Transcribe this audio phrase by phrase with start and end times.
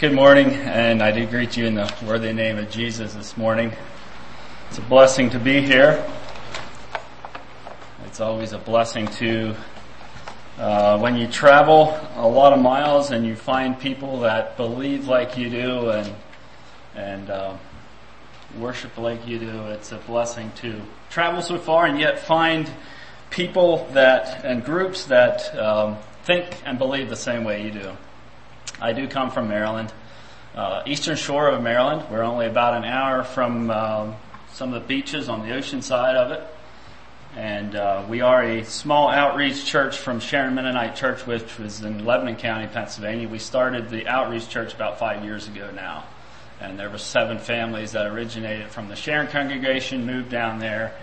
[0.00, 3.70] Good morning, and I do greet you in the worthy name of Jesus this morning.
[4.70, 6.02] It's a blessing to be here.
[8.06, 9.54] It's always a blessing to,
[10.58, 15.36] uh, when you travel a lot of miles and you find people that believe like
[15.36, 16.14] you do and,
[16.94, 17.52] and, uh,
[18.58, 19.66] worship like you do.
[19.66, 20.80] It's a blessing to
[21.10, 22.70] travel so far and yet find
[23.28, 27.92] people that, and groups that, um, think and believe the same way you do.
[28.82, 29.92] I do come from Maryland,
[30.54, 32.06] uh, eastern shore of Maryland.
[32.10, 34.16] We're only about an hour from um,
[34.52, 36.42] some of the beaches on the ocean side of it.
[37.36, 42.06] And uh, we are a small outreach church from Sharon Mennonite Church, which was in
[42.06, 43.28] Lebanon County, Pennsylvania.
[43.28, 46.04] We started the outreach church about five years ago now.
[46.58, 50.94] And there were seven families that originated from the Sharon congregation, moved down there,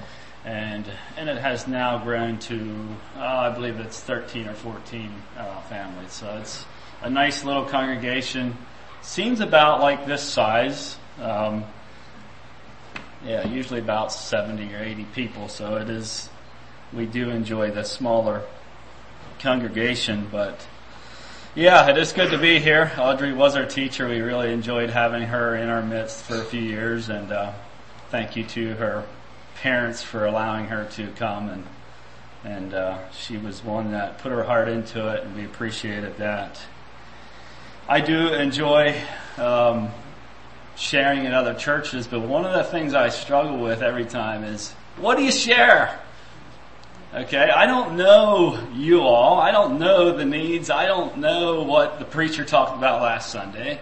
[0.46, 0.86] and
[1.18, 2.88] and it has now grown to
[3.18, 6.14] uh, I believe it's 13 or 14 uh, families.
[6.14, 6.66] So it's
[7.02, 8.58] a nice little congregation.
[9.02, 10.98] Seems about like this size.
[11.22, 11.66] Um,
[13.26, 15.48] yeah, usually about 70 or 80 people.
[15.50, 16.30] So it is,
[16.94, 18.44] we do enjoy the smaller
[19.40, 20.68] congregation, but
[21.56, 22.92] yeah, it is good to be here.
[22.98, 24.08] Audrey was our teacher.
[24.08, 27.54] We really enjoyed having her in our midst for a few years and, uh,
[28.10, 29.04] thank you to her
[29.56, 31.66] parents for allowing her to come and,
[32.44, 36.62] and, uh, she was one that put her heart into it and we appreciated that.
[37.90, 39.02] I do enjoy
[39.38, 39.92] um,
[40.76, 44.74] sharing in other churches, but one of the things I struggle with every time is,
[44.98, 45.98] what do you share?
[47.14, 49.40] Okay, I don't know you all.
[49.40, 50.70] I don't know the needs.
[50.70, 53.80] I don't know what the preacher talked about last Sunday.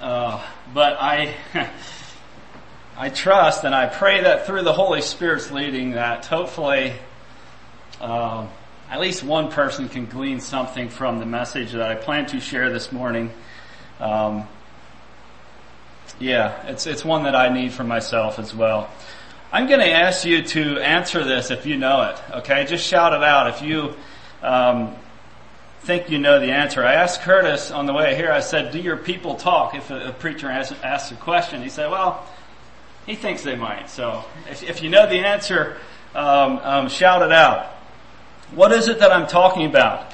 [0.00, 0.40] Uh,
[0.72, 1.34] but I,
[2.96, 6.92] I trust and I pray that through the Holy Spirit's leading that hopefully,
[8.00, 8.48] um,
[8.90, 12.70] at least one person can glean something from the message that I plan to share
[12.70, 13.30] this morning.
[14.00, 14.48] Um,
[16.18, 18.90] yeah, it's it's one that I need for myself as well.
[19.52, 22.20] I'm going to ask you to answer this if you know it.
[22.38, 23.94] Okay, just shout it out if you
[24.42, 24.96] um,
[25.82, 26.84] think you know the answer.
[26.84, 28.32] I asked Curtis on the way here.
[28.32, 31.68] I said, "Do your people talk?" If a, a preacher asks, asks, a question, he
[31.68, 32.26] said, "Well,
[33.06, 35.76] he thinks they might." So if, if you know the answer,
[36.12, 37.76] um, um shout it out.
[38.52, 40.12] What is it that I'm talking about?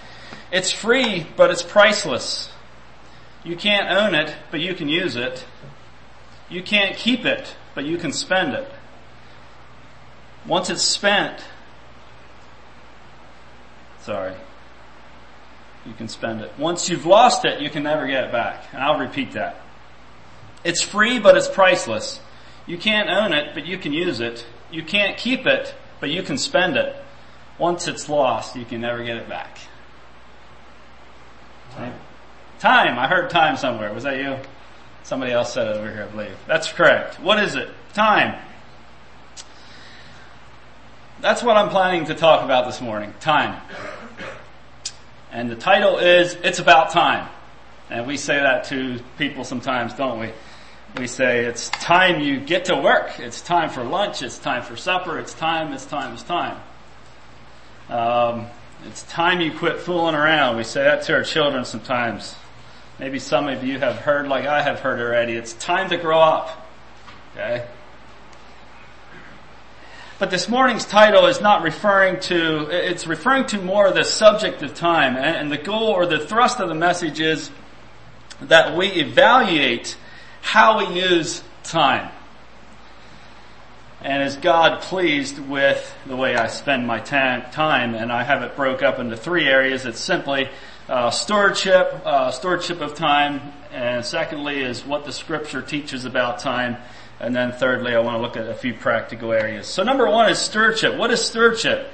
[0.52, 2.50] It's free, but it's priceless.
[3.44, 5.44] You can't own it, but you can use it.
[6.48, 8.70] You can't keep it, but you can spend it.
[10.46, 11.42] Once it's spent,
[14.00, 14.34] sorry,
[15.84, 16.52] you can spend it.
[16.58, 18.64] Once you've lost it, you can never get it back.
[18.72, 19.60] And I'll repeat that.
[20.62, 22.20] It's free, but it's priceless.
[22.66, 24.44] You can't own it, but you can use it.
[24.70, 26.96] You can't keep it, but you can spend it.
[27.58, 29.58] Once it's lost, you can never get it back.
[31.74, 31.94] Time.
[32.58, 32.98] time.
[32.98, 33.92] I heard time somewhere.
[33.92, 34.36] Was that you?
[35.02, 36.36] Somebody else said it over here, I believe.
[36.46, 37.20] That's correct.
[37.20, 37.68] What is it?
[37.92, 38.40] Time.
[41.20, 43.14] That's what I'm planning to talk about this morning.
[43.20, 43.60] Time.
[45.30, 47.28] And the title is, It's About Time.
[47.88, 50.30] And we say that to people sometimes, don't we?
[50.98, 53.20] We say, it's time you get to work.
[53.20, 54.22] It's time for lunch.
[54.22, 55.18] It's time for supper.
[55.18, 56.56] It's time, it's time, it's time.
[57.88, 58.46] Um,
[58.86, 60.56] it's time you quit fooling around.
[60.56, 62.34] We say that to our children sometimes.
[62.98, 65.34] Maybe some of you have heard like I have heard already.
[65.34, 66.66] It's time to grow up.
[67.32, 67.66] Okay?
[70.18, 74.74] But this morning's title is not referring to, it's referring to more the subject of
[74.74, 75.14] time.
[75.16, 77.50] And the goal or the thrust of the message is
[78.40, 79.96] that we evaluate
[80.40, 82.10] how we use time.
[84.02, 87.94] And is God pleased with the way I spend my time?
[87.94, 89.86] And I have it broke up into three areas.
[89.86, 90.48] It's simply
[90.88, 93.40] uh, stewardship, uh, stewardship of time,
[93.72, 96.76] and secondly is what the scripture teaches about time.
[97.18, 99.66] And then thirdly, I want to look at a few practical areas.
[99.66, 100.96] So number one is stewardship.
[100.96, 101.90] What is stewardship?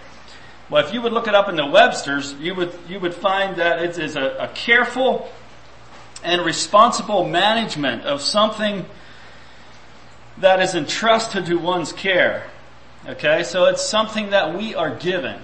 [0.69, 3.57] Well, if you would look it up in the Webster's, you would, you would find
[3.57, 5.31] that it is a, a careful
[6.25, 8.87] and responsible management of something
[10.39, 12.47] that is entrusted to one's care.
[13.07, 15.41] Okay, so it's something that we are given.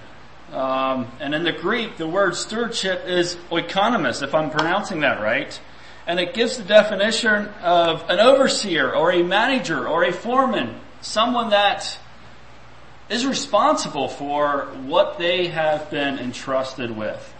[0.53, 5.59] Um, and in the Greek, the word stewardship is oikonomos, if I'm pronouncing that right.
[6.07, 11.51] And it gives the definition of an overseer or a manager or a foreman, someone
[11.51, 11.99] that
[13.09, 17.33] is responsible for what they have been entrusted with.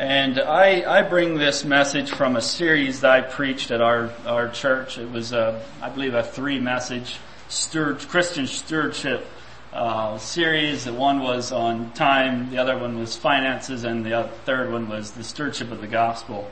[0.00, 4.48] And I, I bring this message from a series that I preached at our, our
[4.48, 4.96] church.
[4.96, 7.18] It was, a, I believe, a three message
[7.50, 9.26] steward, Christian stewardship
[9.74, 10.90] uh, series.
[10.90, 15.22] One was on time, the other one was finances, and the third one was the
[15.22, 16.50] stewardship of the gospel.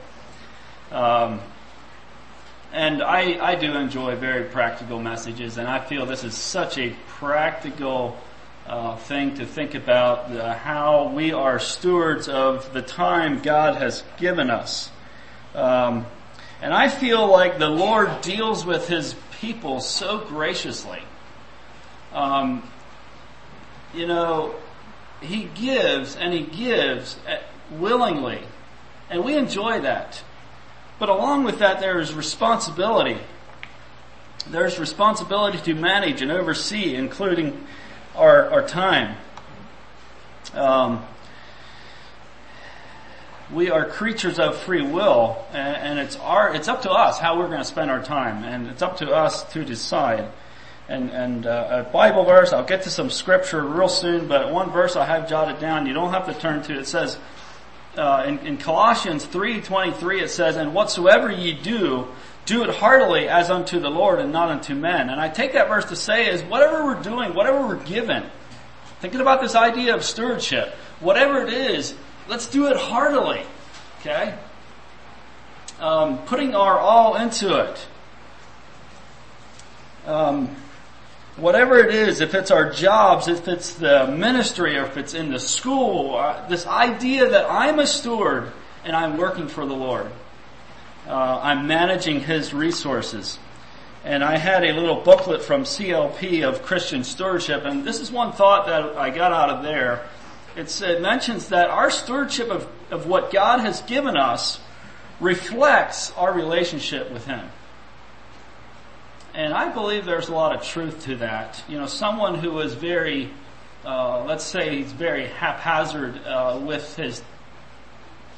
[0.91, 1.39] Um,
[2.71, 6.95] and I, I do enjoy very practical messages, and I feel this is such a
[7.07, 8.15] practical
[8.67, 14.03] uh, thing to think about uh, how we are stewards of the time God has
[14.17, 14.91] given us.
[15.55, 16.05] Um,
[16.61, 21.01] and I feel like the Lord deals with His people so graciously.
[22.13, 22.69] Um,
[23.93, 24.55] you know,
[25.21, 27.37] He gives and He gives uh,
[27.71, 28.41] willingly,
[29.09, 30.21] and we enjoy that.
[30.99, 33.17] But along with that, there is responsibility.
[34.47, 37.65] There's responsibility to manage and oversee, including
[38.15, 39.17] our, our time.
[40.53, 41.05] Um,
[43.51, 47.39] we are creatures of free will, and, and, it's our it's up to us how
[47.39, 50.29] we're going to spend our time, and it's up to us to decide.
[50.87, 54.71] And and uh, a Bible verse, I'll get to some scripture real soon, but one
[54.71, 55.87] verse I have jotted down.
[55.87, 56.77] You don't have to turn to.
[56.77, 57.17] It says
[57.97, 60.21] uh, in, in Colossians three twenty three.
[60.21, 62.07] It says, "And whatsoever ye do,
[62.49, 65.11] do it heartily as unto the Lord and not unto men.
[65.11, 68.25] And I take that verse to say is whatever we're doing, whatever we're given,
[69.01, 71.93] thinking about this idea of stewardship, whatever it is,
[72.27, 73.43] let's do it heartily.
[73.99, 74.35] Okay?
[75.79, 77.87] Um, putting our all into it.
[80.07, 80.55] Um,
[81.37, 85.31] whatever it is, if it's our jobs, if it's the ministry, or if it's in
[85.31, 88.51] the school, uh, this idea that I'm a steward
[88.83, 90.09] and I'm working for the Lord
[91.07, 93.39] uh, I'm managing his resources.
[94.03, 98.31] And I had a little booklet from CLP of Christian stewardship, and this is one
[98.31, 100.07] thought that I got out of there.
[100.55, 104.59] It's, it mentions that our stewardship of, of what God has given us
[105.19, 107.49] reflects our relationship with Him.
[109.33, 111.63] And I believe there's a lot of truth to that.
[111.67, 113.31] You know, someone who is very,
[113.85, 117.21] uh, let's say he's very haphazard uh, with his,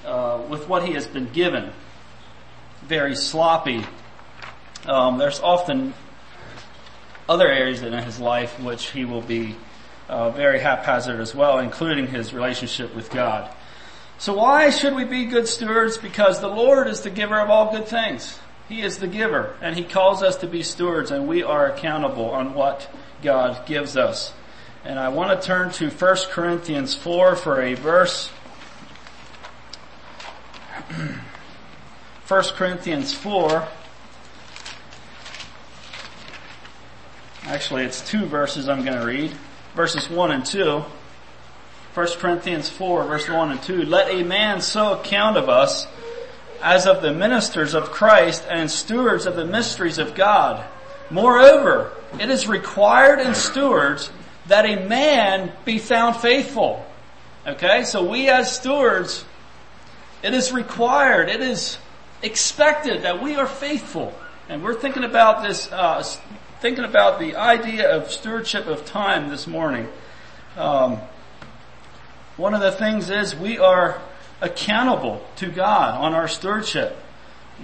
[0.06, 1.72] uh, with what he has been given
[2.92, 3.86] very sloppy.
[4.86, 5.94] Um, there's often
[7.30, 9.56] other areas in his life which he will be
[10.10, 13.50] uh, very haphazard as well, including his relationship with God.
[14.18, 15.98] So why should we be good stewards?
[15.98, 18.38] Because the Lord is the giver of all good things.
[18.68, 22.32] He is the giver, and He calls us to be stewards, and we are accountable
[22.32, 24.34] on what God gives us.
[24.84, 28.30] And I want to turn to 1 Corinthians 4 for a verse
[32.32, 33.68] 1 Corinthians 4.
[37.44, 39.32] Actually, it's two verses I'm going to read.
[39.76, 40.82] Verses 1 and 2.
[41.94, 43.84] 1 Corinthians 4 verse 1 and 2.
[43.84, 45.88] Let a man so account of us
[46.64, 50.66] as of the ministers of Christ and stewards of the mysteries of God.
[51.10, 54.10] Moreover, it is required in stewards
[54.48, 56.86] that a man be found faithful.
[57.46, 59.26] Okay, so we as stewards,
[60.24, 61.78] it is required, it is
[62.22, 64.14] expected that we are faithful.
[64.50, 66.04] And we're thinking about this, uh,
[66.60, 69.88] thinking about the idea of stewardship of time this morning.
[70.58, 71.00] Um,
[72.38, 74.02] one of the things is we are
[74.42, 76.98] accountable to God on our stewardship.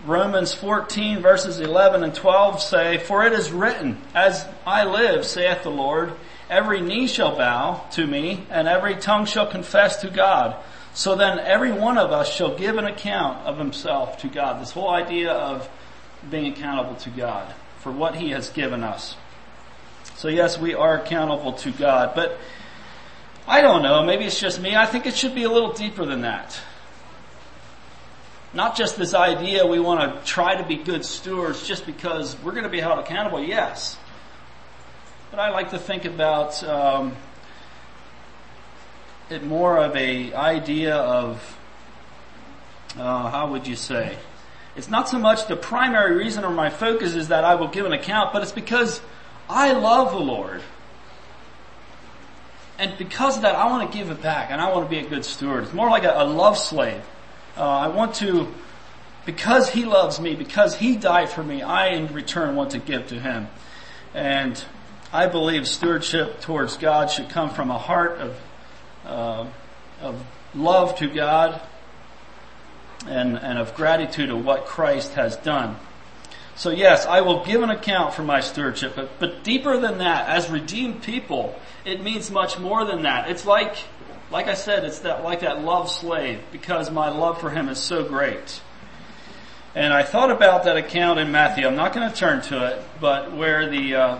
[0.05, 5.63] Romans 14 verses 11 and 12 say, For it is written, As I live, saith
[5.63, 6.13] the Lord,
[6.49, 10.55] every knee shall bow to me, and every tongue shall confess to God.
[10.97, 14.59] So then every one of us shall give an account of himself to God.
[14.59, 15.69] This whole idea of
[16.31, 19.15] being accountable to God for what he has given us.
[20.15, 22.39] So yes, we are accountable to God, but
[23.47, 24.75] I don't know, maybe it's just me.
[24.75, 26.59] I think it should be a little deeper than that.
[28.55, 32.53] Not just this idea we want to try to be good stewards just because we're
[32.53, 33.97] going to be held accountable, yes.
[35.29, 37.15] But I like to think about um,
[39.29, 41.57] it more of a idea of
[42.97, 44.17] uh, how would you say?
[44.75, 47.85] It's not so much the primary reason or my focus is that I will give
[47.85, 49.01] an account, but it's because
[49.49, 50.61] I love the Lord.
[52.79, 55.05] And because of that, I want to give it back and I want to be
[55.05, 55.63] a good steward.
[55.63, 57.01] It's more like a, a love slave.
[57.57, 58.53] Uh, I want to,
[59.25, 63.07] because He loves me, because He died for me, I in return want to give
[63.07, 63.47] to Him.
[64.13, 64.63] And
[65.11, 68.35] I believe stewardship towards God should come from a heart of
[69.07, 69.47] uh,
[70.01, 70.23] of
[70.53, 71.61] love to God
[73.07, 75.77] and, and of gratitude of what Christ has done.
[76.55, 80.27] So yes, I will give an account for my stewardship, but, but deeper than that,
[80.27, 83.29] as redeemed people, it means much more than that.
[83.29, 83.77] It's like,
[84.31, 87.77] like I said, it's that, like that love slave, because my love for him is
[87.77, 88.61] so great.
[89.75, 91.67] And I thought about that account in Matthew.
[91.67, 94.19] I'm not going to turn to it, but where the, uh,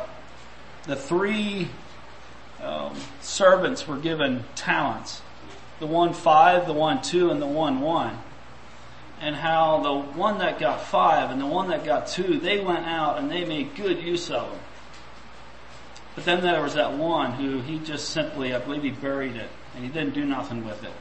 [0.84, 1.70] the three
[2.62, 5.22] um, servants were given talents.
[5.80, 8.18] The one five, the one two, and the one one.
[9.20, 12.86] And how the one that got five and the one that got two, they went
[12.86, 14.60] out and they made good use of them.
[16.14, 19.50] But then there was that one who he just simply, I believe he buried it
[19.76, 20.94] and he didn't do nothing with it.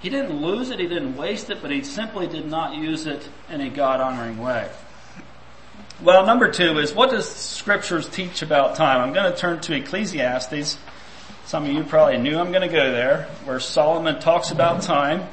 [0.00, 3.28] He didn't lose it, he didn't waste it, but he simply did not use it
[3.48, 4.68] in a God honoring way.
[6.02, 9.00] Well, number two is what does scriptures teach about time?
[9.00, 10.76] I'm going to turn to Ecclesiastes.
[11.46, 15.28] Some of you probably knew I'm going to go there, where Solomon talks about time.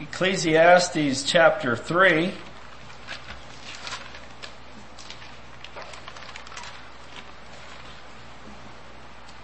[0.00, 2.32] Ecclesiastes chapter 3.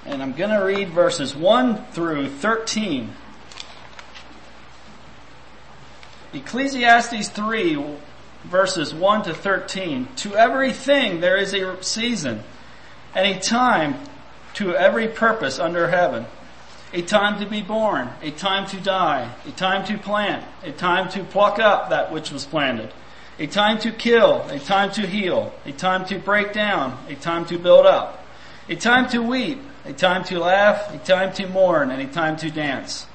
[0.06, 3.14] And I'm going to read verses 1 through 13.
[6.32, 7.84] Ecclesiastes 3
[8.44, 10.08] verses 1 to 13.
[10.16, 12.42] To everything there is a season
[13.14, 13.96] and a time
[14.54, 16.26] to every purpose under heaven.
[16.92, 21.08] A time to be born, a time to die, a time to plant, a time
[21.10, 22.92] to pluck up that which was planted,
[23.38, 27.44] a time to kill, a time to heal, a time to break down, a time
[27.46, 28.24] to build up,
[28.68, 32.36] a time to weep, a time to laugh, a time to mourn, and a time
[32.36, 33.06] to dance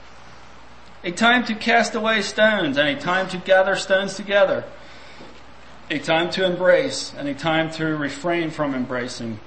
[1.05, 4.65] a time to cast away stones and a time to gather stones together,
[5.91, 9.39] a time to embrace and a time to refrain from embracing,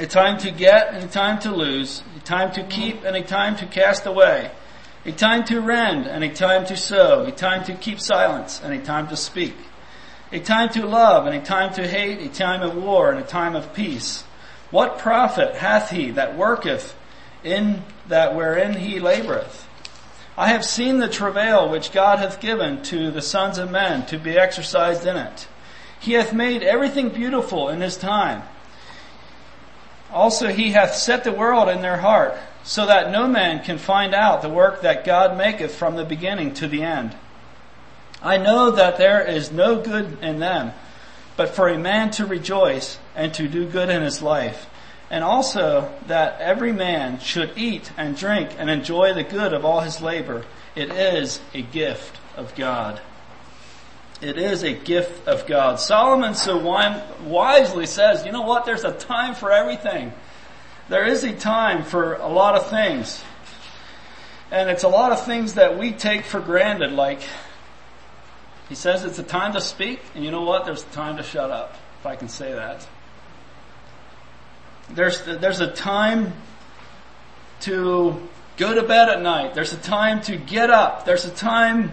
[0.00, 3.22] a time to get and a time to lose, a time to keep and a
[3.22, 4.50] time to cast away,
[5.04, 8.72] a time to rend and a time to sow, a time to keep silence and
[8.72, 9.54] a time to speak,
[10.32, 13.26] a time to love and a time to hate, a time of war and a
[13.26, 14.22] time of peace.
[14.70, 16.96] What profit hath he that worketh
[17.44, 19.65] in that wherein he laboreth?
[20.38, 24.18] I have seen the travail which God hath given to the sons of men to
[24.18, 25.48] be exercised in it.
[25.98, 28.42] He hath made everything beautiful in his time.
[30.12, 34.14] Also he hath set the world in their heart, so that no man can find
[34.14, 37.16] out the work that God maketh from the beginning to the end.
[38.22, 40.72] I know that there is no good in them,
[41.36, 44.66] but for a man to rejoice and to do good in his life
[45.10, 49.80] and also that every man should eat and drink and enjoy the good of all
[49.80, 50.44] his labor.
[50.74, 53.00] It is a gift of God.
[54.20, 55.78] It is a gift of God.
[55.78, 56.58] Solomon so
[57.24, 58.64] wisely says, you know what?
[58.64, 60.12] There's a time for everything.
[60.88, 63.22] There is a time for a lot of things.
[64.50, 67.20] And it's a lot of things that we take for granted, like,
[68.68, 70.64] he says it's a time to speak, and you know what?
[70.64, 72.86] There's a time to shut up, if I can say that.
[74.90, 76.32] There's, there's a time
[77.60, 79.54] to go to bed at night.
[79.54, 81.04] There's a time to get up.
[81.04, 81.92] There's a time,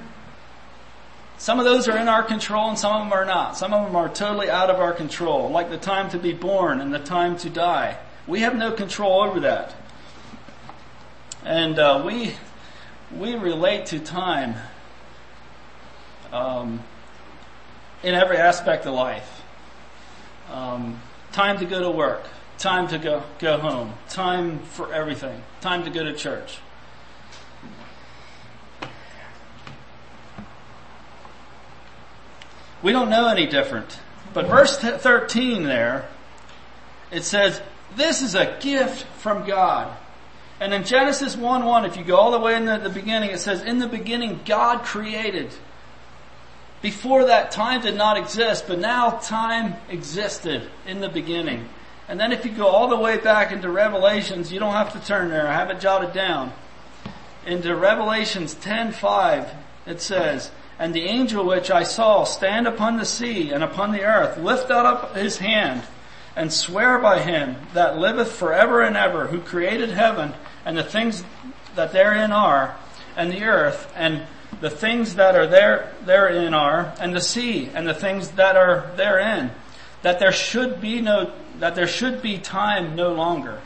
[1.37, 3.57] some of those are in our control and some of them are not.
[3.57, 6.79] Some of them are totally out of our control, like the time to be born
[6.79, 7.97] and the time to die.
[8.27, 9.75] We have no control over that.
[11.43, 12.35] And uh, we,
[13.13, 14.55] we relate to time
[16.31, 16.81] um,
[18.01, 19.41] in every aspect of life.
[20.51, 22.23] Um, time to go to work,
[22.63, 26.59] time to go, go home, time for everything, time to go to church.
[32.81, 33.99] We don't know any different.
[34.33, 36.07] But verse 13 there,
[37.11, 37.61] it says,
[37.97, 39.95] this is a gift from God.
[40.61, 43.39] And in Genesis 1 1, if you go all the way in the beginning, it
[43.39, 45.51] says, in the beginning God created.
[46.81, 51.67] Before that, time did not exist, but now time existed in the beginning.
[52.07, 54.99] And then if you go all the way back into Revelations, you don't have to
[54.99, 55.47] turn there.
[55.47, 56.51] I have it jotted down.
[57.45, 59.47] Into Revelations 10:5,
[59.85, 64.03] it says, "And the angel which I saw stand upon the sea and upon the
[64.03, 65.83] earth lift up his hand
[66.35, 70.33] and swear by him that liveth forever and ever, who created heaven
[70.65, 71.23] and the things
[71.75, 72.75] that therein are,
[73.15, 74.23] and the earth and
[74.61, 78.85] the things that are there therein are, and the sea and the things that are
[78.95, 79.51] therein,
[80.01, 83.61] that there should be no that there should be time no longer.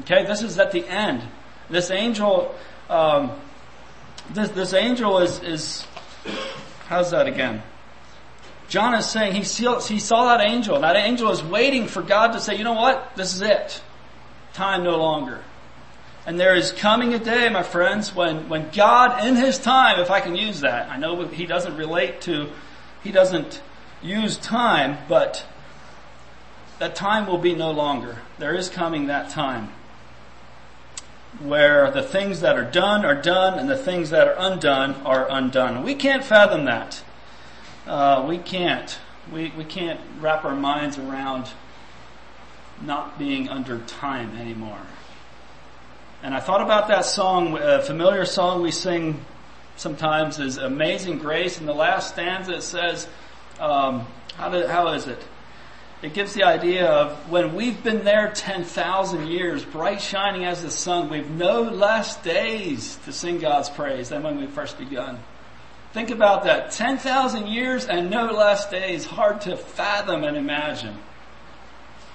[0.00, 1.22] Okay, this is at the end.
[1.70, 2.54] This angel,
[2.88, 3.32] um,
[4.32, 5.86] this this angel is is
[6.86, 7.62] how's that again?
[8.68, 10.80] John is saying he saw, he saw that angel.
[10.80, 13.14] That angel is waiting for God to say, you know what?
[13.14, 13.80] This is it.
[14.54, 15.42] Time no longer.
[16.26, 20.10] And there is coming a day, my friends, when, when God in His time, if
[20.10, 22.50] I can use that, I know He doesn't relate to,
[23.04, 23.62] He doesn't
[24.02, 25.46] use time, but
[26.78, 28.18] that time will be no longer.
[28.38, 29.70] There is coming that time
[31.40, 35.26] where the things that are done are done and the things that are undone are
[35.30, 35.82] undone.
[35.82, 37.02] We can't fathom that.
[37.86, 38.98] Uh, we can't.
[39.32, 41.48] We, we can't wrap our minds around
[42.82, 44.80] not being under time anymore.
[46.22, 49.24] And I thought about that song, a familiar song we sing
[49.76, 51.60] sometimes is Amazing Grace.
[51.60, 53.06] In the last stanza it says,
[53.60, 54.06] um,
[54.36, 55.22] how, do, how is it?
[56.06, 60.70] It gives the idea of when we've been there 10,000 years, bright shining as the
[60.70, 65.18] sun, we've no less days to sing God's praise than when we first begun.
[65.92, 66.70] Think about that.
[66.70, 69.04] 10,000 years and no less days.
[69.04, 70.96] Hard to fathom and imagine.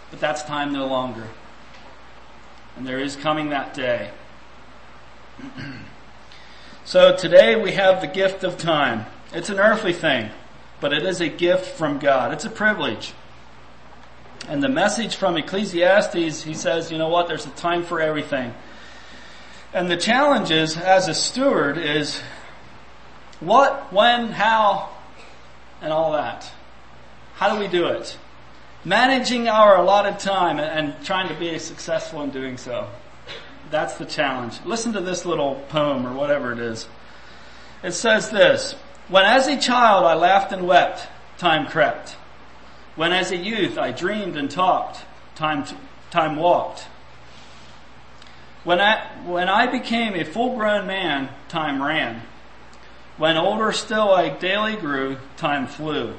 [0.10, 1.28] But that's time no longer.
[2.78, 4.10] And there is coming that day.
[6.86, 9.06] so today we have the gift of time.
[9.34, 10.30] It's an earthly thing,
[10.80, 12.32] but it is a gift from God.
[12.32, 13.14] It's a privilege.
[14.48, 18.54] And the message from Ecclesiastes, he says, you know what, there's a time for everything.
[19.74, 22.20] And the challenge is, as a steward, is
[23.40, 24.90] what, when, how,
[25.82, 26.52] and all that.
[27.36, 28.18] How do we do it?
[28.84, 32.90] Managing our allotted time and, trying to be successful in doing so.
[33.70, 34.60] That's the challenge.
[34.66, 36.88] Listen to this little poem or whatever it is.
[37.84, 38.74] It says this,
[39.08, 41.08] when as a child I laughed and wept,
[41.38, 42.16] time crept.
[43.02, 45.66] When as a youth I dreamed and talked, time,
[46.12, 46.82] time walked.
[48.64, 52.22] When I, when I became a full grown man, time ran.
[53.18, 56.14] When older still I daily grew, time flew.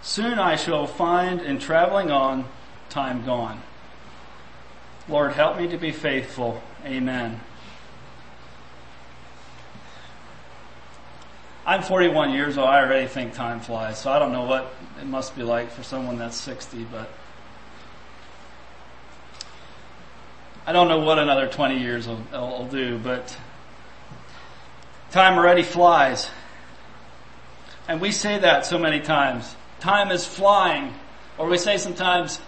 [0.00, 2.44] Soon I shall find in traveling on,
[2.88, 3.60] time gone.
[5.08, 6.62] Lord, help me to be faithful.
[6.84, 7.40] Amen.
[11.66, 12.68] I'm 41 years old.
[12.68, 15.82] I already think time flies, so I don't know what it must be like for
[15.82, 17.10] someone that's 60, but
[20.66, 23.36] I don't know what another 20 years will, will do, but
[25.10, 26.30] time already flies.
[27.88, 29.56] And we say that so many times.
[29.80, 30.94] Time is flying.
[31.38, 32.38] Or we say sometimes,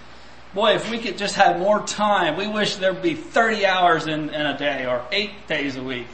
[0.52, 4.28] boy, if we could just have more time, we wish there'd be 30 hours in,
[4.28, 6.06] in a day or eight days a week.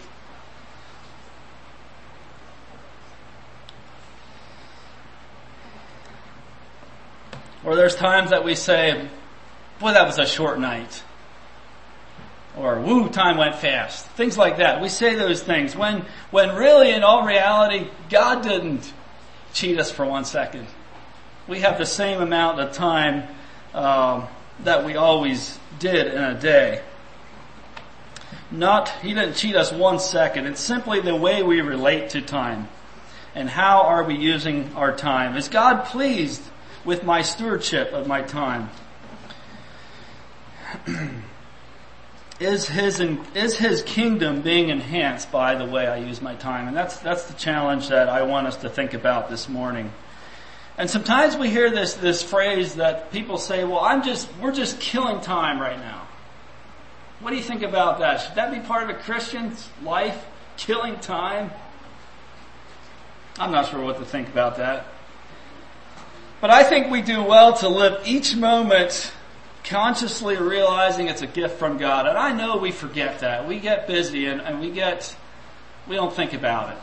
[7.64, 9.08] Or there's times that we say,
[9.80, 11.02] boy, that was a short night.
[12.56, 14.06] Or, woo, time went fast.
[14.06, 14.80] Things like that.
[14.80, 18.92] We say those things when, when really in all reality, God didn't
[19.52, 20.66] cheat us for one second.
[21.46, 23.28] We have the same amount of time
[23.74, 24.26] um,
[24.64, 26.82] that we always did in a day.
[28.50, 30.46] Not, He didn't cheat us one second.
[30.46, 32.68] It's simply the way we relate to time.
[33.34, 35.36] And how are we using our time?
[35.36, 36.42] Is God pleased
[36.88, 38.70] with my stewardship of my time?
[42.40, 42.98] is his
[43.34, 46.66] is his kingdom being enhanced by the way I use my time?
[46.66, 49.92] And that's that's the challenge that I want us to think about this morning.
[50.78, 54.80] And sometimes we hear this this phrase that people say, "Well, I'm just we're just
[54.80, 56.08] killing time right now."
[57.20, 58.22] What do you think about that?
[58.22, 60.24] Should that be part of a Christian's life?
[60.56, 61.50] Killing time?
[63.38, 64.86] I'm not sure what to think about that.
[66.40, 69.12] But I think we do well to live each moment
[69.64, 72.06] consciously realizing it's a gift from God.
[72.06, 73.46] And I know we forget that.
[73.46, 75.14] We get busy and, and we get,
[75.86, 76.78] we don't think about it.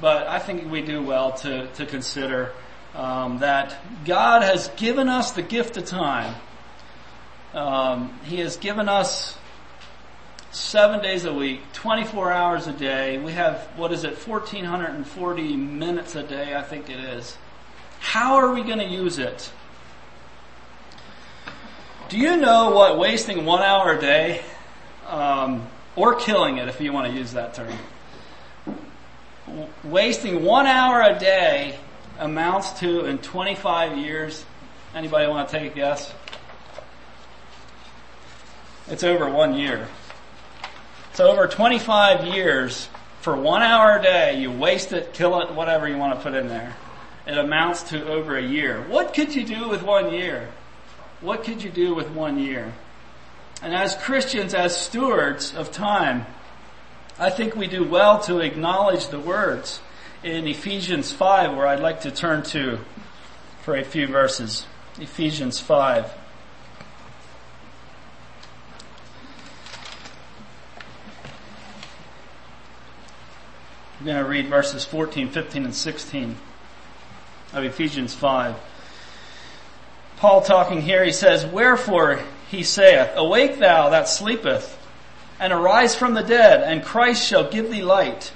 [0.00, 2.52] But I think we do well to, to consider
[2.94, 6.34] um, that God has given us the gift of time.
[7.54, 9.36] Um, he has given us
[10.50, 13.18] seven days a week, 24 hours a day.
[13.18, 17.36] We have, what is it, 1440 minutes a day, I think it is.
[18.02, 19.50] How are we going to use it?
[22.08, 24.42] Do you know what wasting one hour a day,
[25.08, 27.72] um, or killing it if you want to use that term,
[29.84, 31.78] wasting one hour a day
[32.18, 34.44] amounts to in 25 years?
[34.94, 36.12] Anybody want to take a guess?
[38.88, 39.88] It's over one year.
[41.14, 42.88] So over 25 years,
[43.20, 46.34] for one hour a day, you waste it, kill it, whatever you want to put
[46.34, 46.76] in there.
[47.26, 48.82] It amounts to over a year.
[48.82, 50.48] What could you do with one year?
[51.20, 52.72] What could you do with one year?
[53.62, 56.26] And as Christians, as stewards of time,
[57.18, 59.80] I think we do well to acknowledge the words
[60.24, 62.80] in Ephesians 5 where I'd like to turn to
[63.62, 64.66] for a few verses.
[64.98, 66.12] Ephesians 5.
[74.00, 76.36] I'm going to read verses 14, 15, and 16
[77.52, 78.56] of Ephesians 5.
[80.16, 84.78] Paul talking here, he says, Wherefore he saith, Awake thou that sleepeth,
[85.40, 88.32] and arise from the dead, and Christ shall give thee light.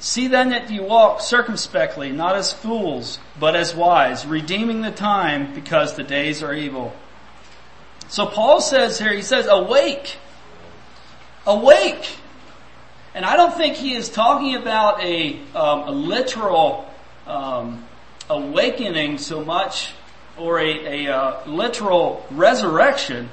[0.00, 5.54] See then that ye walk circumspectly, not as fools, but as wise, redeeming the time,
[5.54, 6.94] because the days are evil.
[8.08, 10.16] So Paul says here, he says, awake.
[11.46, 12.08] Awake.
[13.14, 16.92] And I don't think he is talking about a, um, a literal
[17.26, 17.86] um,
[18.30, 19.92] awakening so much
[20.38, 23.28] or a, a uh, literal resurrection.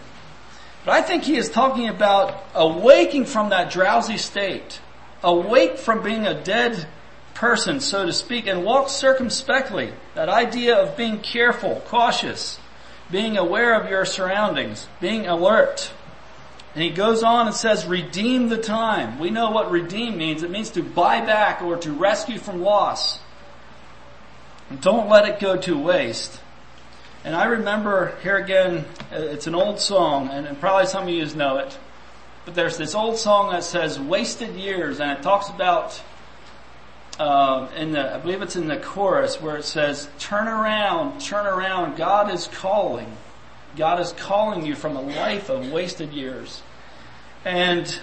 [0.83, 4.81] But I think he is talking about awaking from that drowsy state,
[5.23, 6.87] awake from being a dead
[7.33, 9.93] person, so to speak, and walk circumspectly.
[10.15, 12.59] That idea of being careful, cautious,
[13.11, 15.91] being aware of your surroundings, being alert.
[16.73, 19.19] And he goes on and says, redeem the time.
[19.19, 20.43] We know what redeem means.
[20.43, 23.19] It means to buy back or to rescue from loss.
[24.81, 26.41] Don't let it go to waste.
[27.23, 31.57] And I remember here again, it's an old song, and probably some of you know
[31.57, 31.77] it.
[32.45, 36.01] But there's this old song that says "wasted years," and it talks about
[37.19, 41.45] uh, in the I believe it's in the chorus where it says, "Turn around, turn
[41.45, 41.97] around.
[41.97, 43.11] God is calling.
[43.75, 46.61] God is calling you from a life of wasted years."
[47.43, 47.99] And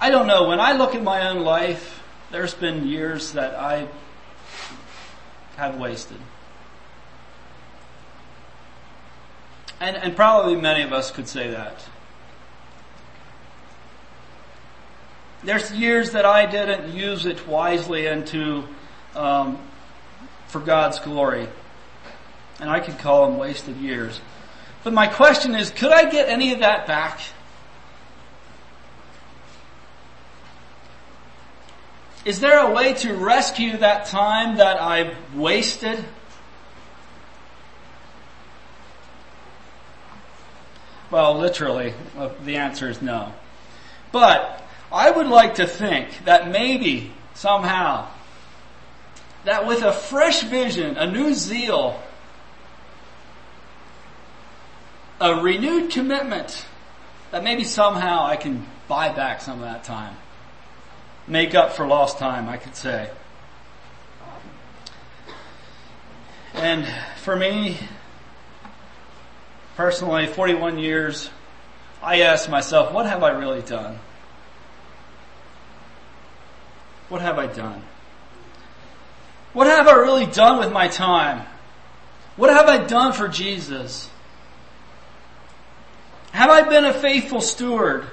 [0.00, 0.48] I don't know.
[0.48, 3.88] When I look at my own life, there's been years that I
[5.56, 6.18] have wasted.
[9.80, 11.84] And, and probably many of us could say that.
[15.44, 18.64] There's years that I didn't use it wisely and to,
[19.14, 19.58] um,
[20.48, 21.46] for God's glory.
[22.58, 24.20] And I could call them wasted years.
[24.82, 27.20] But my question is, could I get any of that back?
[32.26, 36.04] Is there a way to rescue that time that I've wasted?
[41.08, 43.32] Well, literally, uh, the answer is no.
[44.10, 44.60] But
[44.90, 48.08] I would like to think that maybe, somehow,
[49.44, 52.02] that with a fresh vision, a new zeal,
[55.20, 56.66] a renewed commitment,
[57.30, 60.16] that maybe somehow I can buy back some of that time
[61.26, 63.10] make up for lost time, I could say.
[66.54, 66.86] And
[67.22, 67.78] for me,
[69.76, 71.30] personally, 41 years,
[72.02, 73.98] I ask myself, what have I really done?
[77.08, 77.82] What have I done?
[79.52, 81.46] What have I really done with my time?
[82.36, 84.10] What have I done for Jesus?
[86.32, 88.06] Have I been a faithful steward?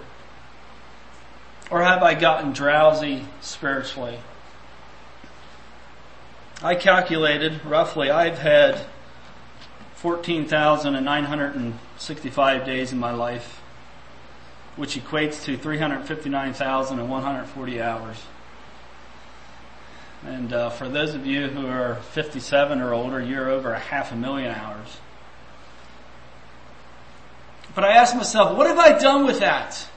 [1.74, 4.20] Or have I gotten drowsy spiritually?
[6.62, 8.80] I calculated roughly I've had
[9.96, 13.60] 14,965 days in my life,
[14.76, 18.22] which equates to 359,140 hours.
[20.28, 24.12] And uh, for those of you who are 57 or older, you're over a half
[24.12, 25.00] a million hours.
[27.74, 29.88] But I asked myself, what have I done with that?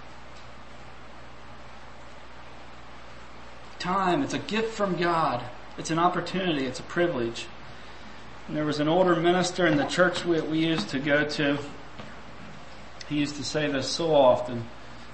[3.78, 4.22] Time.
[4.22, 5.42] It's a gift from God.
[5.78, 6.66] It's an opportunity.
[6.66, 7.46] It's a privilege.
[8.48, 11.58] And there was an older minister in the church we, we used to go to.
[13.08, 14.64] He used to say this so often.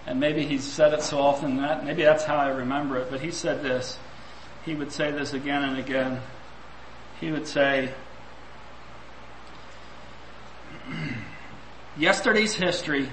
[0.07, 3.09] And maybe he's said it so often that maybe that's how I remember it.
[3.11, 3.99] But he said this.
[4.65, 6.21] He would say this again and again.
[7.21, 7.93] He would say,
[11.97, 13.09] Yesterday's history,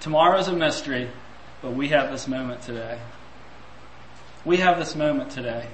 [0.00, 1.08] tomorrow's a mystery,
[1.62, 2.98] but we have this moment today.
[4.44, 5.66] We have this moment today.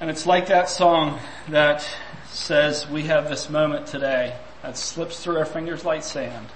[0.00, 1.88] And it's like that song that
[2.28, 6.46] says we have this moment today that slips through our fingers like sand.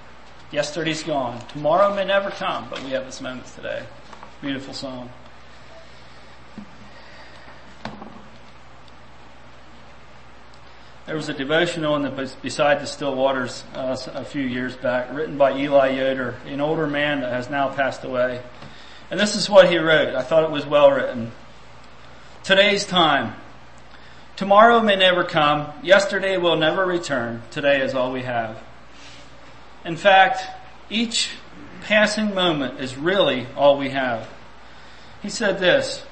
[0.51, 1.45] Yesterday's gone.
[1.47, 3.83] Tomorrow may never come, but we have this moment today.
[4.41, 5.09] Beautiful song.
[11.05, 15.11] There was a devotional in the Beside the Still Waters uh, a few years back,
[15.11, 18.41] written by Eli Yoder, an older man that has now passed away.
[19.11, 20.15] And this is what he wrote.
[20.15, 21.31] I thought it was well written.
[22.43, 23.35] Today's time.
[24.35, 25.71] Tomorrow may never come.
[25.83, 27.41] Yesterday will never return.
[27.51, 28.61] Today is all we have.
[29.83, 30.43] In fact,
[30.89, 31.31] each
[31.81, 34.29] passing moment is really all we have.
[35.21, 36.03] He said this,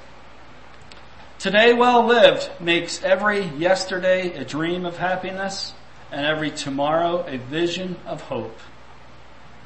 [1.39, 5.73] Today well lived makes every yesterday a dream of happiness
[6.11, 8.57] and every tomorrow a vision of hope.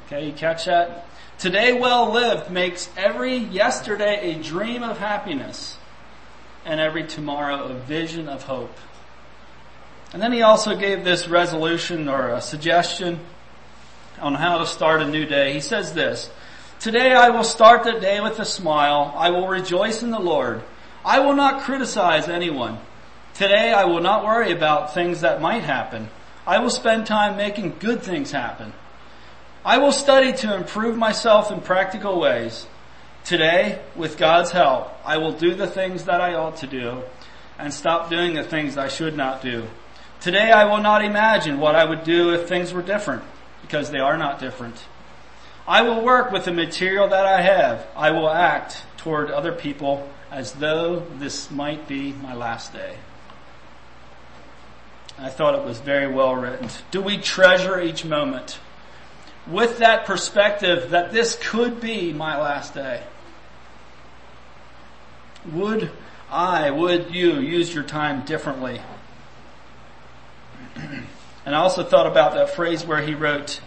[0.06, 1.06] Okay, you catch that?
[1.42, 5.76] Today well lived makes every yesterday a dream of happiness
[6.64, 8.78] and every tomorrow a vision of hope.
[10.12, 13.18] And then he also gave this resolution or a suggestion
[14.20, 15.52] on how to start a new day.
[15.52, 16.30] He says this,
[16.78, 19.12] Today I will start the day with a smile.
[19.16, 20.62] I will rejoice in the Lord.
[21.04, 22.78] I will not criticize anyone.
[23.34, 26.08] Today I will not worry about things that might happen.
[26.46, 28.74] I will spend time making good things happen.
[29.64, 32.66] I will study to improve myself in practical ways.
[33.24, 37.02] Today, with God's help, I will do the things that I ought to do
[37.58, 39.68] and stop doing the things I should not do.
[40.20, 43.22] Today I will not imagine what I would do if things were different
[43.60, 44.84] because they are not different.
[45.66, 47.86] I will work with the material that I have.
[47.96, 52.96] I will act toward other people as though this might be my last day.
[55.18, 56.68] I thought it was very well written.
[56.90, 58.58] Do we treasure each moment
[59.46, 63.02] with that perspective that this could be my last day?
[65.52, 65.90] Would
[66.30, 68.80] I, would you use your time differently?
[70.76, 73.60] and I also thought about that phrase where he wrote,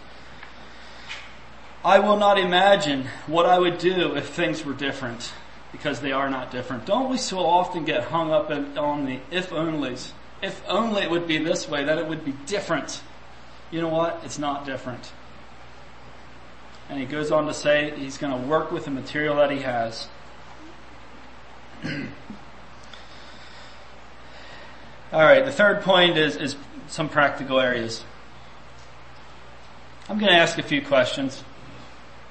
[1.84, 5.32] I will not imagine what I would do if things were different
[5.70, 6.86] because they are not different.
[6.86, 10.10] Don't we so often get hung up on the if onlys?
[10.42, 13.00] If only it would be this way, that it would be different.
[13.70, 14.20] You know what?
[14.24, 15.12] It's not different.
[16.88, 19.60] And he goes on to say he's going to work with the material that he
[19.60, 20.08] has.
[25.12, 26.56] All right, the third point is, is
[26.88, 28.04] some practical areas.
[30.08, 31.42] I'm going to ask a few questions.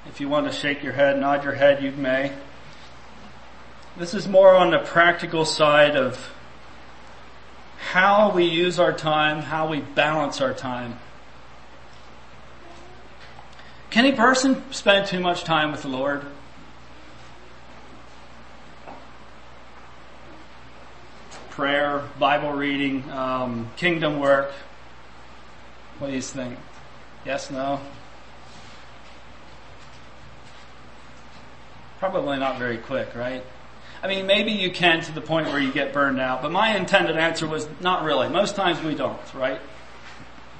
[0.06, 2.32] If you want to shake your head, nod your head, you may.
[3.96, 6.30] This is more on the practical side of
[7.78, 10.98] how we use our time, how we balance our time.
[13.90, 16.22] Can a person spend too much time with the Lord?
[21.50, 24.52] Prayer, Bible reading, um, kingdom work.
[25.98, 26.58] What do you think?
[27.24, 27.80] Yes, no?
[31.98, 33.42] Probably not very quick, right?
[34.02, 36.76] I mean, maybe you can to the point where you get burned out, but my
[36.76, 38.28] intended answer was not really.
[38.28, 39.60] Most times we don't, right?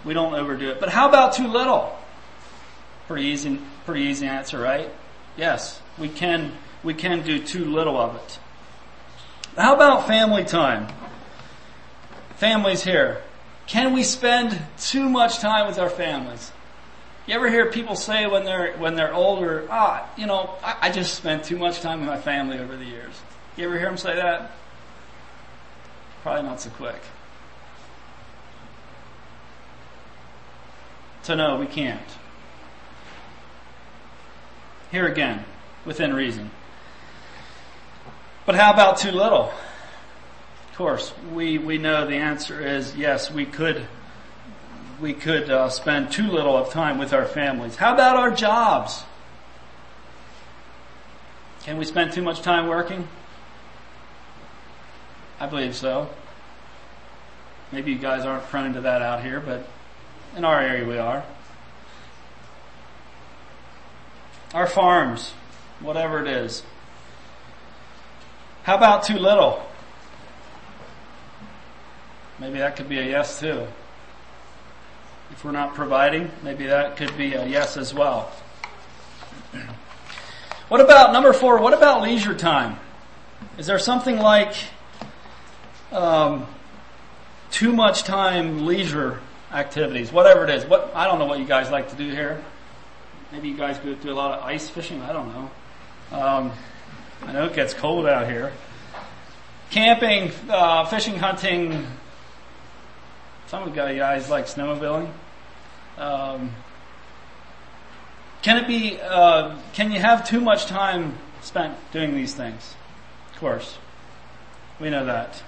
[0.04, 0.80] We don't overdo it.
[0.80, 1.96] But how about too little?
[3.06, 4.90] Pretty easy, pretty easy answer, right?
[5.36, 8.38] Yes, we can, we can do too little of it.
[9.56, 10.88] How about family time?
[12.36, 13.22] Families here.
[13.66, 16.52] Can we spend too much time with our families?
[17.26, 20.90] You ever hear people say when they're when they're older, ah, you know, I, I
[20.90, 23.14] just spent too much time with my family over the years.
[23.56, 24.52] You ever hear them say that?
[26.22, 27.00] Probably not so quick.
[31.22, 32.00] So no, we can't.
[34.96, 35.44] Here again,
[35.84, 36.50] within reason.
[38.46, 39.52] But how about too little?
[40.70, 43.86] Of course, we, we know the answer is yes, we could
[44.98, 47.76] we could uh, spend too little of time with our families.
[47.76, 49.04] How about our jobs?
[51.64, 53.06] Can we spend too much time working?
[55.38, 56.08] I believe so.
[57.70, 59.68] Maybe you guys aren't prone to that out here, but
[60.34, 61.22] in our area we are.
[64.54, 65.32] Our farms,
[65.80, 66.62] whatever it is.
[68.62, 69.64] How about too little?
[72.38, 73.66] Maybe that could be a yes too.
[75.30, 78.32] If we're not providing, maybe that could be a yes as well.
[80.68, 81.60] What about number four?
[81.60, 82.76] What about leisure time?
[83.56, 84.52] Is there something like
[85.92, 86.44] um,
[87.52, 89.20] too much time leisure
[89.52, 90.64] activities, whatever it is?
[90.64, 92.42] What I don't know what you guys like to do here.
[93.32, 95.02] Maybe you guys go do a lot of ice fishing.
[95.02, 95.50] I don't know.
[96.16, 96.52] Um,
[97.22, 98.52] I know it gets cold out here.
[99.70, 101.86] Camping, uh, fishing, hunting,
[103.48, 105.10] some of you guys like snowmobiling.
[105.98, 106.50] Um,
[108.42, 109.00] can it be?
[109.00, 112.74] Uh, can you have too much time spent doing these things?
[113.32, 113.78] Of course,
[114.80, 115.42] we know that.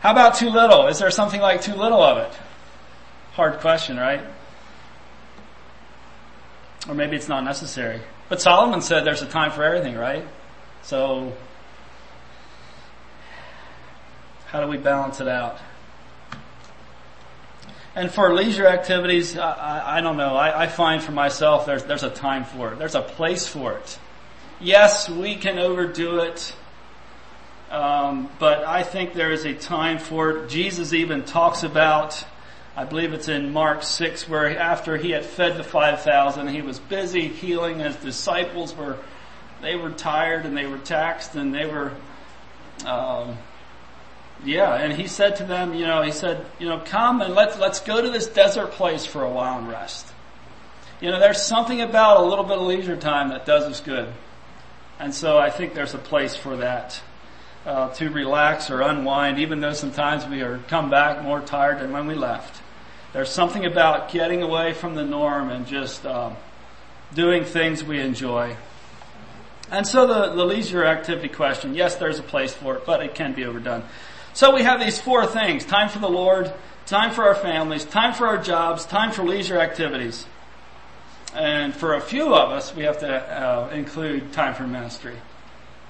[0.00, 0.88] How about too little?
[0.88, 2.36] Is there something like too little of it?
[3.34, 4.20] Hard question, right?
[6.88, 8.00] Or maybe it's not necessary.
[8.28, 10.26] But Solomon said there's a time for everything, right?
[10.82, 11.32] So,
[14.46, 15.58] how do we balance it out?
[17.94, 20.34] And for leisure activities, I, I, I don't know.
[20.34, 22.78] I, I, find for myself there's, there's a time for it.
[22.78, 23.98] There's a place for it.
[24.60, 26.54] Yes, we can overdo it.
[27.70, 30.48] Um, but I think there is a time for it.
[30.48, 32.24] Jesus even talks about,
[32.74, 36.78] I believe it's in Mark 6, where after he had fed the 5,000, he was
[36.78, 37.80] busy healing.
[37.80, 38.96] His disciples were,
[39.60, 41.92] they were tired and they were taxed and they were,
[42.86, 43.36] um,
[44.42, 47.58] yeah, and he said to them, you know, he said, you know, come and let's,
[47.58, 50.06] let's go to this desert place for a while and rest.
[51.02, 54.08] You know, there's something about a little bit of leisure time that does us good.
[54.98, 57.02] And so I think there's a place for that.
[57.64, 61.92] Uh, to relax or unwind, even though sometimes we are come back more tired than
[61.92, 62.61] when we left.
[63.12, 66.36] There's something about getting away from the norm and just um,
[67.14, 68.56] doing things we enjoy.
[69.70, 73.14] And so the, the leisure activity question, yes, there's a place for it, but it
[73.14, 73.84] can be overdone.
[74.34, 75.64] So we have these four things.
[75.64, 76.52] Time for the Lord,
[76.86, 80.26] time for our families, time for our jobs, time for leisure activities.
[81.34, 85.16] And for a few of us, we have to uh, include time for ministry.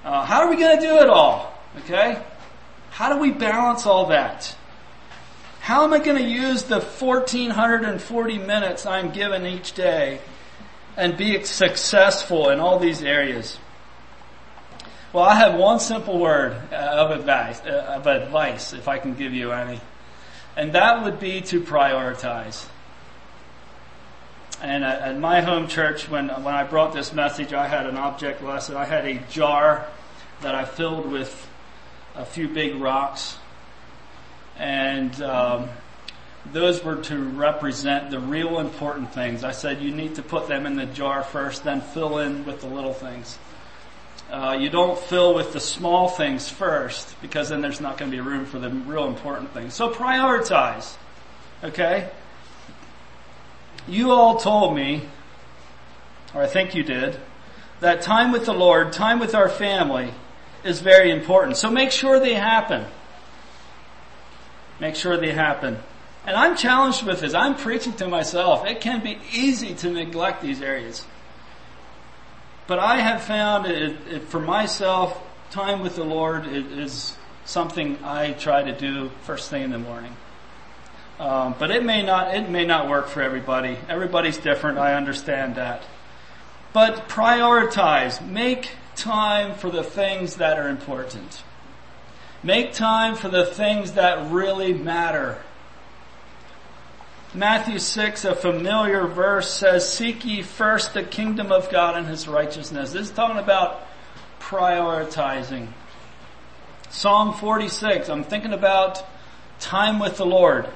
[0.04, 1.56] Uh, how are we going to do it all?
[1.78, 2.20] Okay?
[2.90, 4.56] How do we balance all that?
[5.62, 10.20] How am I going to use the 1440 minutes I'm given each day
[10.96, 13.58] and be successful in all these areas?
[15.12, 19.14] Well, I have one simple word uh, of advice, uh, of advice, if I can
[19.14, 19.80] give you any.
[20.56, 22.66] And that would be to prioritize.
[24.60, 28.42] And at, my home church, when, when I brought this message, I had an object
[28.42, 28.74] lesson.
[28.74, 29.86] I had a jar
[30.40, 31.48] that I filled with
[32.16, 33.38] a few big rocks.
[34.58, 35.68] And um,
[36.52, 39.44] those were to represent the real important things.
[39.44, 42.60] I said you need to put them in the jar first, then fill in with
[42.60, 43.38] the little things.
[44.30, 48.16] Uh, you don't fill with the small things first because then there's not going to
[48.16, 49.74] be room for the real important things.
[49.74, 50.96] So prioritize.
[51.62, 52.10] Okay?
[53.86, 55.02] You all told me,
[56.34, 57.18] or I think you did,
[57.80, 60.12] that time with the Lord, time with our family
[60.64, 61.56] is very important.
[61.56, 62.86] So make sure they happen.
[64.82, 65.78] Make sure they happen.
[66.26, 67.34] And I'm challenged with this.
[67.34, 68.66] I'm preaching to myself.
[68.66, 71.06] It can be easy to neglect these areas.
[72.66, 78.32] But I have found it, it, for myself, time with the Lord is something I
[78.32, 80.16] try to do first thing in the morning.
[81.20, 83.78] Um, but it may not it may not work for everybody.
[83.88, 84.78] Everybody's different.
[84.78, 85.84] I understand that.
[86.72, 88.20] But prioritize.
[88.26, 91.44] Make time for the things that are important.
[92.42, 95.38] Make time for the things that really matter.
[97.34, 102.28] Matthew 6, a familiar verse says, Seek ye first the kingdom of God and his
[102.28, 102.92] righteousness.
[102.92, 103.86] This is talking about
[104.40, 105.68] prioritizing.
[106.90, 109.02] Psalm 46, I'm thinking about
[109.60, 110.68] time with the Lord.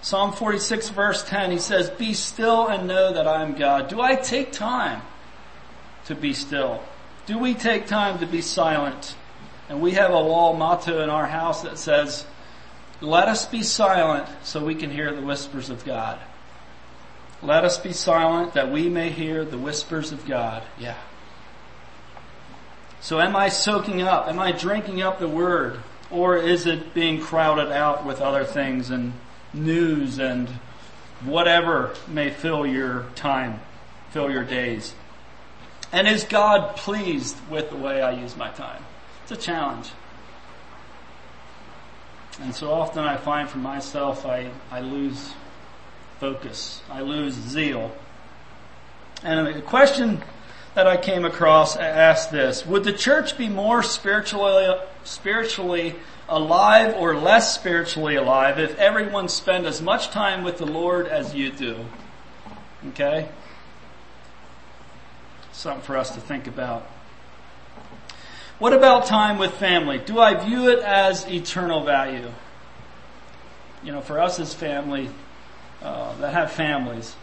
[0.00, 3.88] Psalm 46 verse 10, he says, Be still and know that I am God.
[3.88, 5.02] Do I take time
[6.06, 6.82] to be still?
[7.26, 9.16] Do we take time to be silent?
[9.70, 12.26] And we have a wall motto in our house that says,
[13.00, 16.18] let us be silent so we can hear the whispers of God.
[17.40, 20.62] Let us be silent that we may hear the whispers of God.
[20.78, 20.98] Yeah.
[23.00, 24.28] So am I soaking up?
[24.28, 25.78] Am I drinking up the word?
[26.10, 29.12] Or is it being crowded out with other things and
[29.54, 30.48] news and
[31.24, 33.60] whatever may fill your time,
[34.10, 34.94] fill your days.
[35.92, 38.84] And is God pleased with the way I use my time?
[39.30, 39.90] It's a challenge.
[42.40, 45.34] And so often I find for myself I, I lose
[46.18, 46.82] focus.
[46.90, 47.94] I lose zeal.
[49.22, 50.20] And a question
[50.74, 54.66] that I came across asked this, would the church be more spiritually,
[55.04, 55.94] spiritually
[56.28, 61.36] alive or less spiritually alive if everyone spent as much time with the Lord as
[61.36, 61.84] you do.
[62.88, 63.28] Okay?
[65.52, 66.84] Something for us to think about.
[68.60, 69.98] What about time with family?
[69.98, 72.30] Do I view it as eternal value?
[73.82, 75.10] You know, for us as family,
[75.82, 77.16] uh, that have families,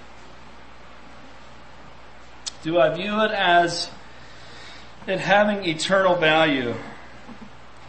[2.63, 3.89] do I view it as
[5.07, 6.73] it having eternal value?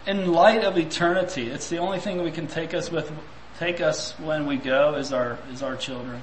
[0.08, 3.12] in light of eternity, it's the only thing we can take us with,
[3.58, 6.22] take us when we go is our, is our children.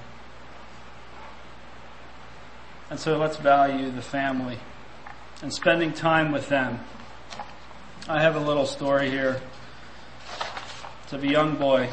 [2.89, 4.57] And so let's value the family
[5.43, 6.79] and spending time with them.
[8.07, 9.41] I have a little story here.
[11.03, 11.89] It's of a young boy.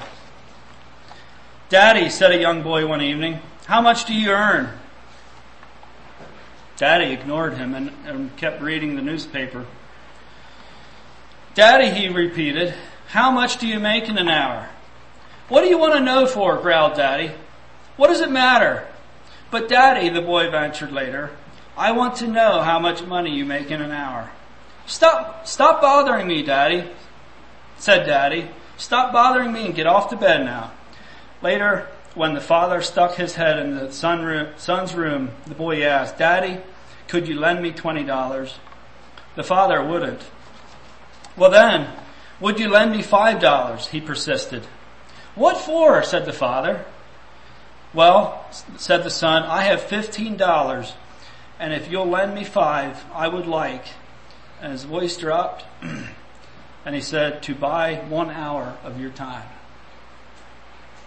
[1.71, 4.69] Daddy, said a young boy one evening, how much do you earn?
[6.77, 9.65] Daddy ignored him and, and kept reading the newspaper.
[11.55, 12.75] Daddy, he repeated,
[13.09, 14.69] how much do you make in an hour?
[15.49, 16.59] What do you want to know for?
[16.59, 17.33] growled Daddy.
[17.97, 18.87] What does it matter?
[19.51, 21.31] But Daddy, the boy ventured later,
[21.75, 24.31] I want to know how much money you make in an hour.
[24.87, 26.91] Stop, stop bothering me, Daddy,
[27.79, 28.49] said Daddy.
[28.77, 30.73] Stop bothering me and get off to bed now.
[31.41, 35.83] Later, when the father stuck his head in the son room, son's room, the boy
[35.83, 36.61] asked, Daddy,
[37.09, 38.55] could you lend me $20?
[39.35, 40.23] The father wouldn't.
[41.37, 41.89] Well then,
[42.41, 43.89] would you lend me five dollars?
[43.89, 44.65] He persisted.
[45.35, 46.03] What for?
[46.03, 46.85] said the father.
[47.95, 48.45] Well,
[48.77, 50.93] said the son, I have fifteen dollars,
[51.59, 53.85] and if you'll lend me five, I would like
[54.63, 59.49] and his voice dropped and he said, to buy one hour of your time.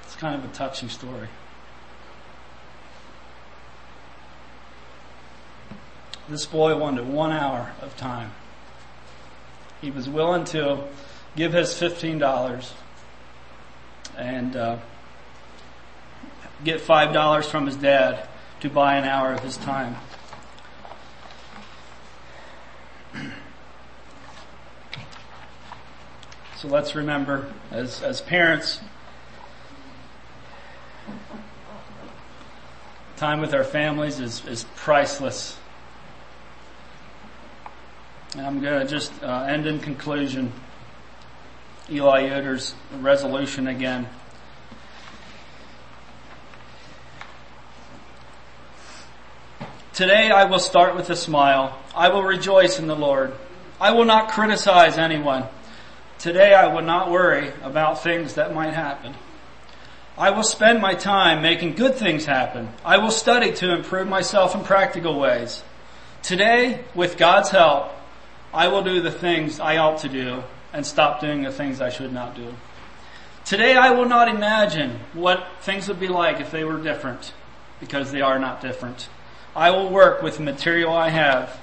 [0.04, 1.30] It's kind of a touching story.
[6.28, 8.34] This boy wanted one hour of time.
[9.80, 10.84] He was willing to
[11.36, 12.72] give his $15
[14.18, 14.78] and uh,
[16.64, 18.28] get $5 from his dad
[18.62, 19.96] to buy an hour of his time.
[26.58, 28.80] So let's remember, as, as parents,
[33.18, 35.58] time with our families is, is priceless.
[38.38, 40.54] And I'm going to just uh, end in conclusion.
[41.90, 44.08] Eli Yoder's resolution again.
[49.94, 51.78] Today I will start with a smile.
[51.94, 53.34] I will rejoice in the Lord.
[53.80, 55.50] I will not criticize anyone.
[56.20, 59.16] Today I will not worry about things that might happen.
[60.18, 62.70] I will spend my time making good things happen.
[62.86, 65.62] I will study to improve myself in practical ways.
[66.24, 67.92] Today, with God's help,
[68.54, 70.42] I will do the things I ought to do
[70.72, 72.54] and stop doing the things I should not do.
[73.44, 77.34] Today I will not imagine what things would be like if they were different
[77.80, 79.10] because they are not different.
[79.56, 81.60] I will work with the material I have.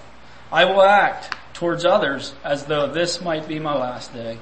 [0.52, 4.36] I will act towards others as though this might be my last day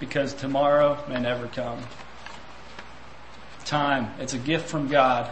[0.00, 1.80] because tomorrow may never come.
[3.64, 5.30] Time, it's a gift from God.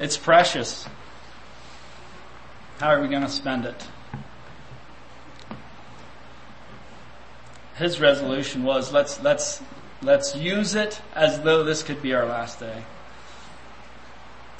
[0.00, 0.84] It's precious.
[2.80, 3.86] How are we going to spend it?
[7.76, 9.62] His resolution was let's, let's,
[10.02, 12.82] let's use it as though this could be our last day.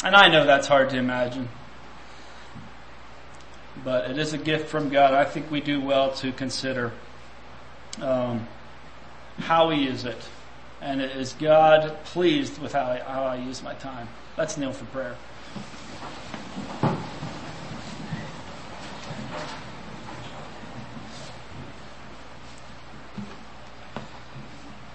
[0.05, 1.49] And I know that's hard to imagine
[3.85, 5.15] but it is a gift from God.
[5.15, 6.93] I think we do well to consider
[8.01, 8.47] um,
[9.39, 10.19] how we use it.
[10.81, 14.09] And is God pleased with how I, how I use my time?
[14.37, 15.17] Let's kneel for prayer.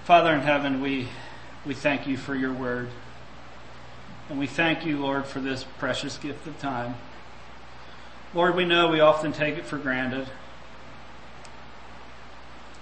[0.04, 1.10] Father in heaven, we,
[1.66, 2.88] we thank you for your word.
[4.30, 6.96] And we thank you, Lord, for this precious gift of time.
[8.38, 10.28] Lord, we know we often take it for granted.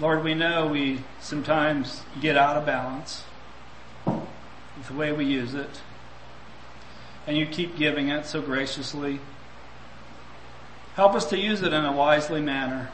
[0.02, 3.24] Lord, we know we sometimes get out of balance
[4.06, 5.80] with the way we use it.
[7.26, 9.22] And you keep giving it so graciously.
[10.96, 12.90] Help us to use it in a wisely manner.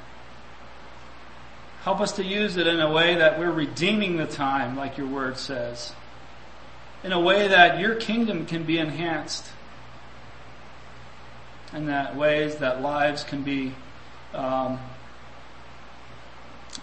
[1.82, 5.08] Help us to use it in a way that we're redeeming the time, like your
[5.08, 5.94] word says.
[7.04, 9.48] In a way that your kingdom can be enhanced
[11.74, 13.74] and that ways that lives can be
[14.34, 14.80] um,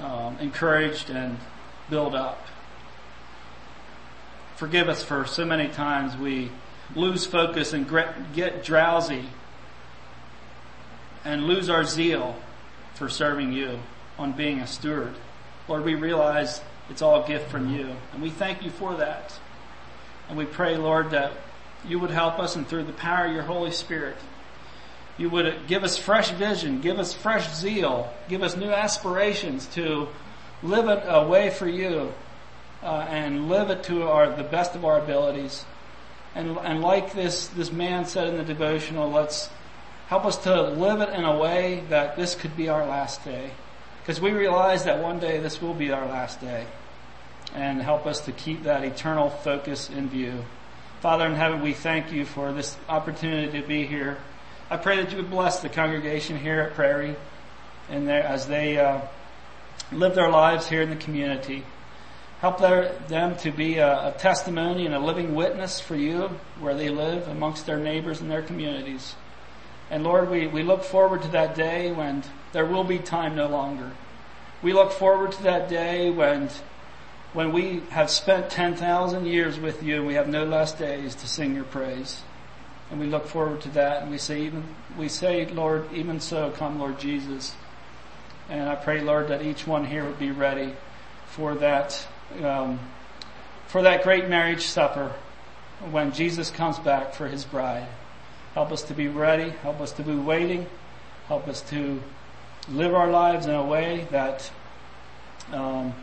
[0.01, 1.39] um, encouraged and
[1.91, 2.47] built up.
[4.57, 6.51] Forgive us for so many times we
[6.95, 7.89] lose focus and
[8.34, 9.24] get drowsy
[11.24, 12.36] and lose our zeal
[12.95, 13.78] for serving you
[14.18, 15.14] on being a steward.
[15.68, 16.61] Lord, we realize
[16.91, 19.39] it's all a gift from you and we thank you for that.
[20.28, 21.32] And we pray, Lord, that
[21.86, 24.16] you would help us and through the power of your Holy Spirit,
[25.18, 30.08] you would give us fresh vision, give us fresh zeal, give us new aspirations to
[30.62, 32.12] live it a way for you,
[32.82, 35.64] uh, and live it to our, the best of our abilities.
[36.34, 39.50] And, and like this, this man said in the devotional, let's
[40.06, 43.50] help us to live it in a way that this could be our last day.
[44.00, 46.66] Because we realize that one day this will be our last day.
[47.54, 50.44] And help us to keep that eternal focus in view.
[51.00, 54.18] Father in heaven, we thank you for this opportunity to be here.
[54.70, 57.16] I pray that you would bless the congregation here at Prairie
[57.88, 59.00] and their, as they uh,
[59.90, 61.64] live their lives here in the community.
[62.40, 66.28] Help their, them to be a, a testimony and a living witness for you
[66.60, 69.14] where they live amongst their neighbors and their communities.
[69.90, 73.48] And Lord, we, we look forward to that day when there will be time no
[73.48, 73.92] longer.
[74.62, 76.50] We look forward to that day when,
[77.32, 81.26] when we have spent 10,000 years with you and we have no less days to
[81.26, 82.22] sing your praise.
[82.91, 84.03] And we look forward to that.
[84.03, 84.64] And we say, even,
[84.97, 87.55] we say, Lord, even so, come, Lord Jesus.
[88.49, 90.74] And I pray, Lord, that each one here would be ready
[91.26, 92.07] for that,
[92.43, 92.78] um,
[93.66, 95.12] for that great marriage supper
[95.91, 97.86] when Jesus comes back for his bride.
[98.55, 99.51] Help us to be ready.
[99.51, 100.66] Help us to be waiting.
[101.28, 102.03] Help us to
[102.70, 104.51] live our lives in a way that
[105.53, 105.95] um,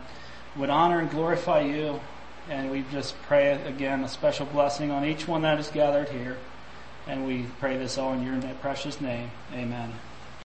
[0.56, 2.00] would honor and glorify you.
[2.48, 6.36] And we just pray again a special blessing on each one that is gathered here.
[7.06, 9.30] And we pray this all in your precious name.
[9.52, 9.92] Amen.